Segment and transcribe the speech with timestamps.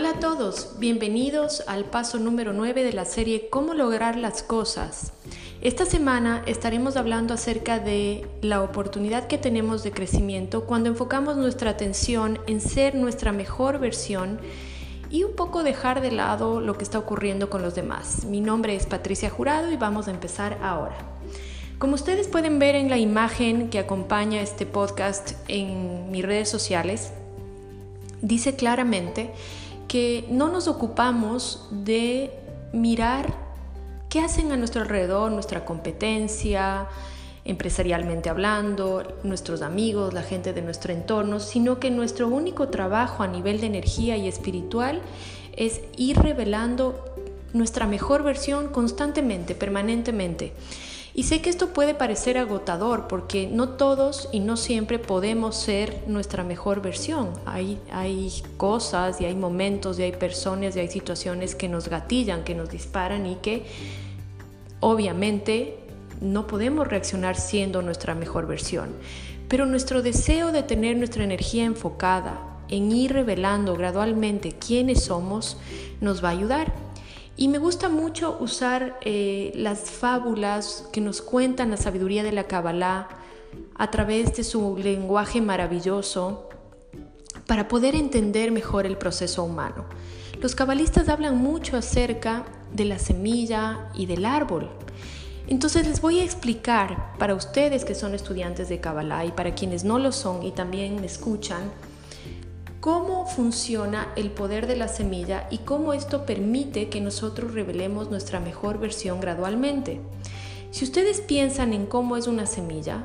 [0.00, 5.12] Hola a todos, bienvenidos al paso número 9 de la serie Cómo lograr las cosas.
[5.60, 11.68] Esta semana estaremos hablando acerca de la oportunidad que tenemos de crecimiento cuando enfocamos nuestra
[11.68, 14.40] atención en ser nuestra mejor versión
[15.10, 18.24] y un poco dejar de lado lo que está ocurriendo con los demás.
[18.24, 20.96] Mi nombre es Patricia Jurado y vamos a empezar ahora.
[21.78, 27.12] Como ustedes pueden ver en la imagen que acompaña este podcast en mis redes sociales,
[28.22, 29.34] dice claramente
[29.90, 32.30] que no nos ocupamos de
[32.72, 33.34] mirar
[34.08, 36.86] qué hacen a nuestro alrededor, nuestra competencia,
[37.44, 43.26] empresarialmente hablando, nuestros amigos, la gente de nuestro entorno, sino que nuestro único trabajo a
[43.26, 45.02] nivel de energía y espiritual
[45.56, 47.04] es ir revelando
[47.52, 50.52] nuestra mejor versión constantemente, permanentemente.
[51.14, 56.04] Y sé que esto puede parecer agotador porque no todos y no siempre podemos ser
[56.06, 57.30] nuestra mejor versión.
[57.46, 57.80] Hay,
[58.56, 62.70] cosas y hay momentos y hay personas y hay situaciones que nos gatillan, que nos
[62.70, 63.64] disparan y que
[64.78, 65.78] obviamente
[66.20, 68.90] no podemos reaccionar siendo nuestra mejor versión.
[69.48, 75.56] Pero nuestro deseo de tener nuestra energía enfocada en ir revelando gradualmente quiénes somos
[76.00, 76.72] nos va a ayudar.
[77.40, 82.44] Y me gusta mucho usar eh, las fábulas que nos cuentan la sabiduría de la
[82.44, 83.08] Kabbalah
[83.76, 86.50] a través de su lenguaje maravilloso
[87.46, 89.86] para poder entender mejor el proceso humano.
[90.42, 94.68] Los cabalistas hablan mucho acerca de la semilla y del árbol.
[95.46, 99.82] Entonces les voy a explicar para ustedes que son estudiantes de Kabbalah y para quienes
[99.82, 101.72] no lo son y también me escuchan,
[102.80, 108.40] cómo funciona el poder de la semilla y cómo esto permite que nosotros revelemos nuestra
[108.40, 110.00] mejor versión gradualmente.
[110.70, 113.04] Si ustedes piensan en cómo es una semilla,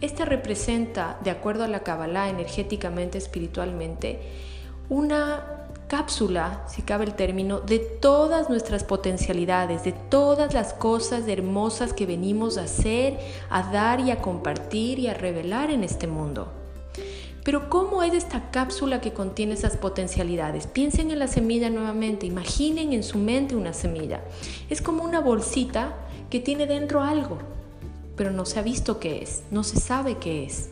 [0.00, 4.20] esta representa, de acuerdo a la Kabbalah energéticamente, espiritualmente,
[4.88, 11.92] una cápsula, si cabe el término, de todas nuestras potencialidades, de todas las cosas hermosas
[11.92, 13.20] que venimos a hacer,
[13.50, 16.61] a dar y a compartir y a revelar en este mundo.
[17.44, 20.68] Pero ¿cómo es esta cápsula que contiene esas potencialidades?
[20.68, 24.20] Piensen en la semilla nuevamente, imaginen en su mente una semilla.
[24.70, 25.96] Es como una bolsita
[26.30, 27.38] que tiene dentro algo,
[28.16, 30.70] pero no se ha visto qué es, no se sabe qué es.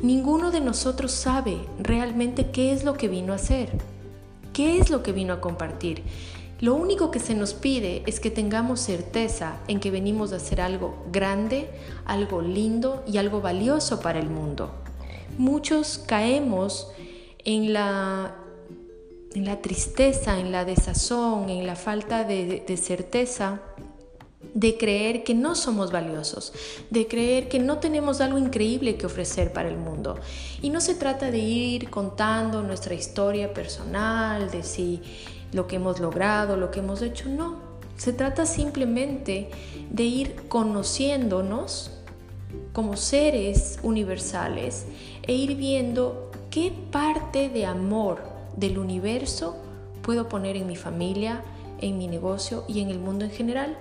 [0.00, 3.70] Ninguno de nosotros sabe realmente qué es lo que vino a hacer,
[4.54, 6.02] qué es lo que vino a compartir.
[6.60, 10.62] Lo único que se nos pide es que tengamos certeza en que venimos a hacer
[10.62, 11.68] algo grande,
[12.06, 14.85] algo lindo y algo valioso para el mundo.
[15.38, 16.88] Muchos caemos
[17.44, 18.34] en la,
[19.62, 23.60] tristeza, en la desazón, en la falta de, de certeza
[24.54, 26.52] de creer que no somos valiosos,
[26.90, 30.18] de creer que no tenemos algo increíble que ofrecer para el mundo.
[30.62, 35.02] Y no se trata de ir contando nuestra historia personal, de si
[35.52, 37.56] lo que hemos logrado, lo que hemos hecho, no.
[37.96, 39.50] Se trata simplemente
[39.90, 41.90] de ir conociéndonos
[42.72, 44.86] como seres universales
[45.22, 48.22] e ir viendo qué parte de amor
[48.56, 49.56] del universo
[50.02, 51.42] puedo poner en mi familia,
[51.80, 53.76] en mi negocio y en el mundo en general.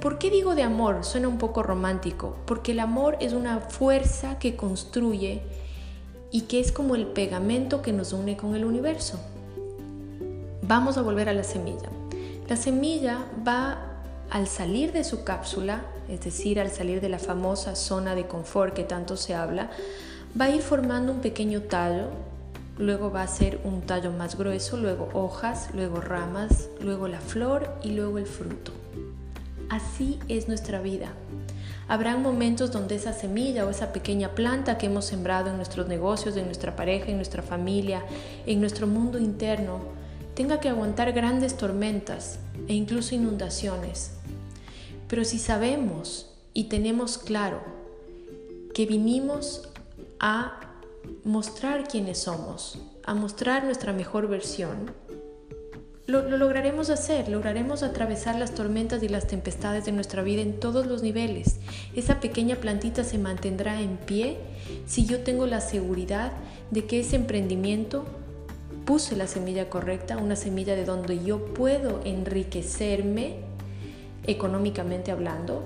[0.00, 1.04] ¿Por qué digo de amor?
[1.04, 5.42] Suena un poco romántico, porque el amor es una fuerza que construye
[6.30, 9.20] y que es como el pegamento que nos une con el universo.
[10.62, 11.88] Vamos a volver a la semilla.
[12.48, 13.78] La semilla va
[14.30, 18.74] al salir de su cápsula, es decir, al salir de la famosa zona de confort
[18.74, 19.70] que tanto se habla,
[20.38, 22.08] va a ir formando un pequeño tallo,
[22.78, 27.70] luego va a ser un tallo más grueso, luego hojas, luego ramas, luego la flor
[27.82, 28.72] y luego el fruto.
[29.70, 31.12] Así es nuestra vida.
[31.86, 36.36] Habrán momentos donde esa semilla o esa pequeña planta que hemos sembrado en nuestros negocios,
[36.36, 38.02] en nuestra pareja, en nuestra familia,
[38.46, 39.80] en nuestro mundo interno,
[40.34, 42.38] tenga que aguantar grandes tormentas
[42.68, 44.12] e incluso inundaciones.
[45.08, 47.60] Pero si sabemos y tenemos claro
[48.72, 49.68] que vinimos
[50.18, 50.60] a
[51.24, 54.92] mostrar quiénes somos, a mostrar nuestra mejor versión,
[56.06, 60.86] lo, lograremos hacer, lograremos atravesar las tormentas y las tempestades de nuestra vida en todos
[60.86, 61.60] los niveles.
[61.94, 64.36] Esa pequeña plantita se mantendrá en pie
[64.86, 66.32] si yo tengo la seguridad
[66.70, 68.04] de que ese emprendimiento
[68.84, 73.53] puse la semilla correcta, una semilla de donde yo puedo enriquecerme
[74.26, 75.62] económicamente hablando,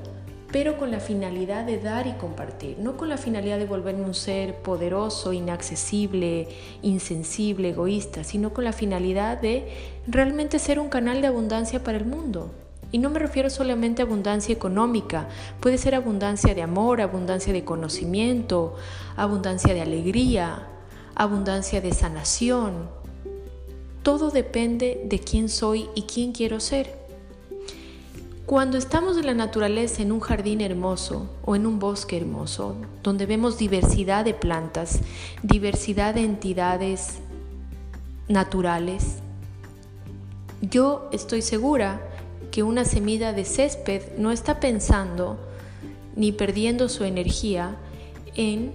[0.50, 4.14] pero con la finalidad de dar y compartir, no con la finalidad de volverme un
[4.14, 6.48] ser poderoso, inaccesible,
[6.82, 9.68] insensible, egoísta, sino con la finalidad de
[10.06, 12.50] realmente ser un canal de abundancia para el mundo.
[12.90, 15.28] Y no me refiero solamente a abundancia económica,
[15.60, 18.76] puede ser abundancia de amor, abundancia de conocimiento,
[19.16, 20.66] abundancia de alegría,
[21.14, 22.96] abundancia de sanación,
[24.02, 26.97] Todo depende de quién soy y quién quiero ser.
[28.48, 33.26] Cuando estamos en la naturaleza, en un jardín hermoso o en un bosque hermoso, donde
[33.26, 35.00] vemos diversidad de plantas,
[35.42, 37.18] diversidad de entidades
[38.26, 39.16] naturales,
[40.62, 42.00] yo estoy segura
[42.50, 45.38] que una semilla de césped no está pensando
[46.16, 47.76] ni perdiendo su energía
[48.34, 48.72] en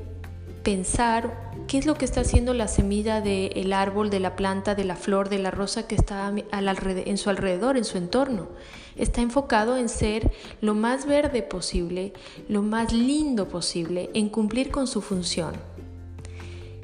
[0.64, 4.86] pensar qué es lo que está haciendo la semilla del árbol, de la planta, de
[4.86, 8.48] la flor, de la rosa que está en su alrededor, en su entorno.
[8.96, 10.32] Está enfocado en ser
[10.62, 12.14] lo más verde posible,
[12.48, 15.54] lo más lindo posible, en cumplir con su función.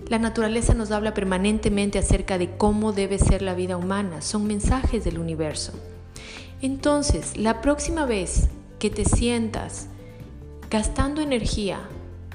[0.08, 5.04] La naturaleza nos habla permanentemente acerca de cómo debe ser la vida humana, son mensajes
[5.04, 5.72] del universo.
[6.62, 8.50] Entonces, la próxima vez
[8.80, 9.88] que te sientas
[10.70, 11.80] gastando energía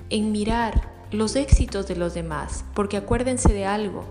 [0.08, 4.04] en mirar los éxitos de los demás, porque acuérdense de algo,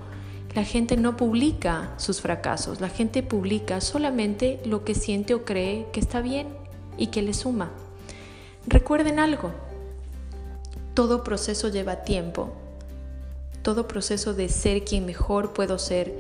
[0.56, 5.88] la gente no publica sus fracasos, la gente publica solamente lo que siente o cree
[5.92, 6.48] que está bien
[6.98, 7.72] y que le suma.
[8.68, 9.52] Recuerden algo,
[10.94, 12.54] todo proceso lleva tiempo
[13.64, 16.14] todo proceso de ser quien mejor puedo ser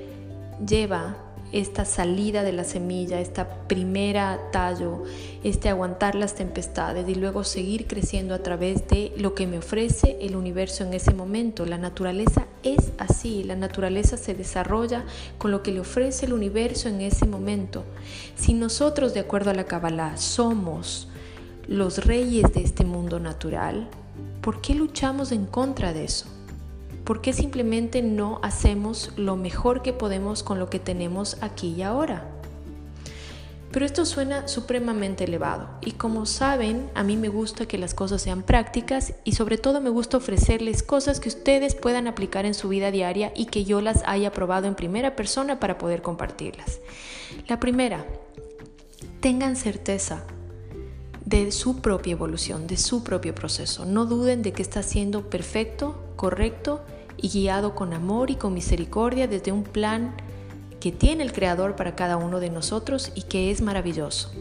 [0.65, 1.17] lleva
[1.53, 5.03] esta salida de la semilla, esta primera tallo,
[5.43, 10.17] este aguantar las tempestades y luego seguir creciendo a través de lo que me ofrece
[10.19, 11.65] el universo en ese momento.
[11.65, 15.05] La naturaleza es así, la naturaleza se desarrolla
[15.37, 17.83] con lo que le ofrece el universo en ese momento.
[18.35, 21.07] Si nosotros, de acuerdo a la Kabbalah, somos
[21.67, 23.87] los reyes de este mundo natural,
[24.41, 26.32] ¿por qué luchamos en contra de eso?
[27.03, 31.81] ¿Por qué simplemente no hacemos lo mejor que podemos con lo que tenemos aquí y
[31.81, 32.29] ahora?
[33.73, 38.21] Pero esto suena supremamente elevado y como saben, a mí me gusta que las cosas
[38.21, 42.69] sean prácticas y sobre todo me gusta ofrecerles cosas que ustedes puedan aplicar en su
[42.69, 46.81] vida diaria y que yo las haya probado en primera persona para poder compartirlas.
[47.47, 48.05] La primera,
[49.21, 50.23] tengan certeza
[51.25, 53.85] de su propia evolución, de su propio proceso.
[53.85, 56.81] No duden de que está siendo perfecto, correcto
[57.17, 60.15] y guiado con amor y con misericordia desde un plan
[60.79, 64.31] que tiene el Creador para cada uno de nosotros y que es maravilloso.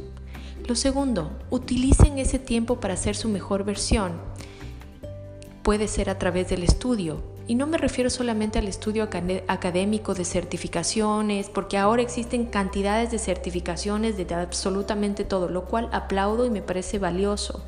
[0.66, 4.12] Lo segundo, utilicen ese tiempo para hacer su mejor versión.
[5.62, 7.22] Puede ser a través del estudio,
[7.52, 13.18] y no me refiero solamente al estudio académico de certificaciones, porque ahora existen cantidades de
[13.18, 17.62] certificaciones de absolutamente todo, lo cual aplaudo y me parece valioso.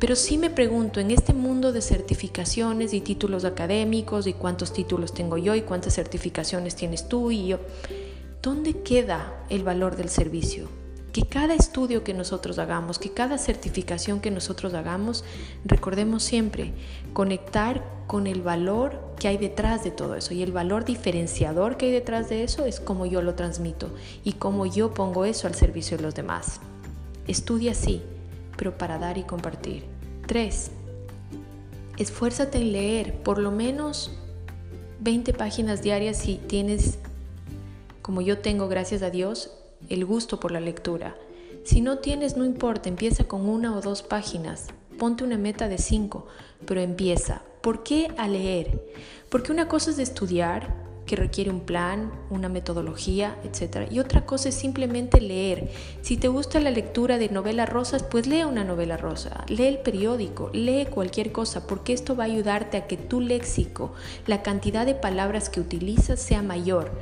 [0.00, 5.14] Pero sí me pregunto, en este mundo de certificaciones y títulos académicos y cuántos títulos
[5.14, 7.60] tengo yo y cuántas certificaciones tienes tú y yo,
[8.42, 10.79] ¿dónde queda el valor del servicio?
[11.12, 15.24] Que cada estudio que nosotros hagamos, que cada certificación que nosotros hagamos,
[15.64, 16.72] recordemos siempre
[17.12, 20.34] conectar con el valor que hay detrás de todo eso.
[20.34, 23.88] Y el valor diferenciador que hay detrás de eso es cómo yo lo transmito
[24.24, 26.60] y cómo yo pongo eso al servicio de los demás.
[27.26, 28.02] Estudia sí,
[28.56, 29.84] pero para dar y compartir.
[30.26, 30.70] 3.
[31.98, 34.12] Esfuérzate en leer por lo menos
[35.00, 36.98] 20 páginas diarias si tienes,
[38.02, 39.52] como yo tengo, gracias a Dios,
[39.88, 41.16] el gusto por la lectura.
[41.64, 44.68] Si no tienes, no importa, empieza con una o dos páginas.
[44.98, 46.26] Ponte una meta de 5,
[46.66, 47.42] pero empieza.
[47.60, 48.82] ¿Por qué a leer?
[49.28, 50.74] Porque una cosa es estudiar,
[51.10, 53.90] que requiere un plan, una metodología, etc.
[53.90, 55.68] Y otra cosa es simplemente leer.
[56.02, 59.78] Si te gusta la lectura de novelas rosas, pues lee una novela rosa, lee el
[59.78, 63.92] periódico, lee cualquier cosa, porque esto va a ayudarte a que tu léxico,
[64.28, 66.92] la cantidad de palabras que utilizas sea mayor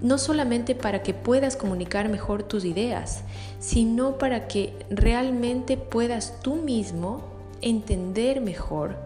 [0.00, 3.22] no solamente para que puedas comunicar mejor tus ideas,
[3.58, 7.22] sino para que realmente puedas tú mismo
[7.60, 8.96] entender mejor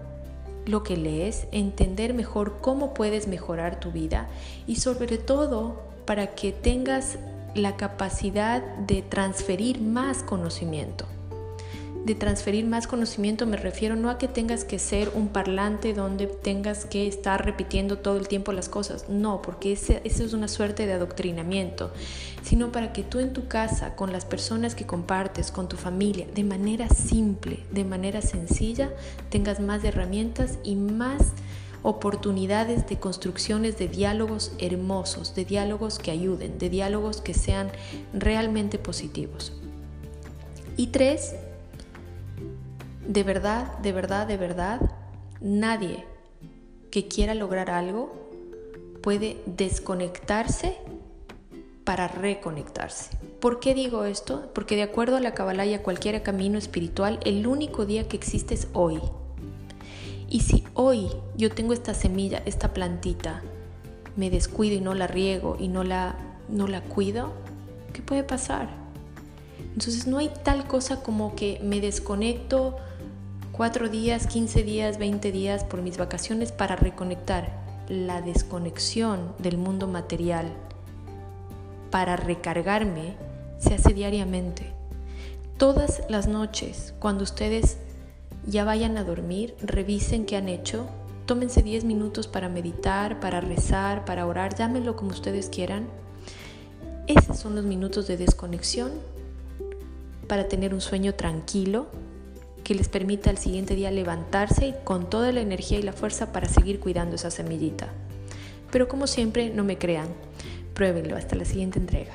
[0.66, 4.28] lo que lees, entender mejor cómo puedes mejorar tu vida
[4.66, 7.18] y sobre todo para que tengas
[7.54, 11.06] la capacidad de transferir más conocimiento
[12.04, 16.26] de transferir más conocimiento me refiero no a que tengas que ser un parlante donde
[16.26, 20.87] tengas que estar repitiendo todo el tiempo las cosas, no, porque esa es una suerte
[20.87, 21.92] de adoctrinamiento,
[22.42, 26.26] sino para que tú en tu casa, con las personas que compartes, con tu familia,
[26.35, 28.90] de manera simple, de manera sencilla,
[29.30, 31.32] tengas más herramientas y más
[31.85, 37.71] oportunidades de construcciones de diálogos hermosos, de diálogos que ayuden, de diálogos que sean
[38.12, 39.52] realmente positivos.
[40.76, 41.35] Y tres,
[43.06, 44.80] de verdad, de verdad, de verdad,
[45.40, 46.04] nadie
[46.90, 48.30] que quiera lograr algo
[49.02, 50.76] puede desconectarse
[51.85, 53.16] para reconectarse.
[53.40, 54.50] ¿Por qué digo esto?
[54.54, 58.16] Porque de acuerdo a la Kabbalah y a cualquier camino espiritual, el único día que
[58.16, 59.00] existe es hoy.
[60.28, 63.42] Y si hoy yo tengo esta semilla, esta plantita,
[64.16, 66.16] me descuido y no la riego y no la,
[66.49, 67.32] no la cuido,
[67.92, 68.68] ¿qué puede pasar?
[69.59, 72.76] Entonces no hay tal cosa como que me desconecto
[73.62, 77.62] cuatro días, 15 días, 20 días por mis vacaciones para reconectar.
[77.88, 80.47] La desconexión del mundo material
[81.92, 83.14] para recargarme
[83.59, 84.73] se hace diariamente.
[85.59, 87.76] Todas las noches, cuando ustedes
[88.49, 90.88] ya vayan a dormir, revisen qué han hecho,
[91.26, 95.87] tómense 10 minutos para meditar, para rezar, para orar, llámenlo como ustedes quieran.
[97.07, 98.90] Esos son los minutos de desconexión
[100.26, 101.87] para tener un sueño tranquilo
[102.62, 106.49] que les permita al siguiente día levantarse con toda la energía y la fuerza para
[106.49, 107.88] seguir cuidando esa semillita.
[108.71, 110.09] Pero como siempre, no me crean,
[110.75, 112.12] pruébenlo hasta la siguiente entrega.